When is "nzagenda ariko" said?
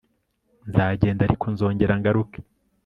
0.69-1.45